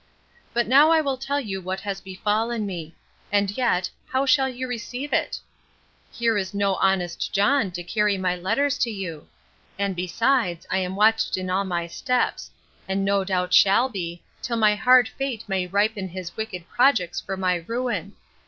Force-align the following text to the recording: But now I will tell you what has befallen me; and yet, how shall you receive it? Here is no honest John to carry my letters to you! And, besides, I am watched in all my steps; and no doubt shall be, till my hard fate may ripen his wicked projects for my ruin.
But 0.51 0.67
now 0.67 0.89
I 0.89 0.99
will 0.99 1.15
tell 1.15 1.39
you 1.39 1.61
what 1.61 1.81
has 1.81 2.01
befallen 2.01 2.65
me; 2.65 2.95
and 3.31 3.51
yet, 3.55 3.87
how 4.07 4.25
shall 4.25 4.49
you 4.49 4.67
receive 4.67 5.13
it? 5.13 5.39
Here 6.11 6.39
is 6.39 6.55
no 6.55 6.73
honest 6.77 7.31
John 7.31 7.69
to 7.73 7.83
carry 7.83 8.17
my 8.17 8.35
letters 8.35 8.79
to 8.79 8.89
you! 8.89 9.27
And, 9.77 9.95
besides, 9.95 10.65
I 10.71 10.79
am 10.79 10.95
watched 10.95 11.37
in 11.37 11.51
all 11.51 11.65
my 11.65 11.85
steps; 11.85 12.49
and 12.87 13.05
no 13.05 13.23
doubt 13.23 13.53
shall 13.53 13.89
be, 13.89 14.23
till 14.41 14.57
my 14.57 14.73
hard 14.73 15.07
fate 15.07 15.43
may 15.47 15.67
ripen 15.67 16.07
his 16.09 16.35
wicked 16.35 16.67
projects 16.67 17.21
for 17.21 17.37
my 17.37 17.63
ruin. 17.67 18.15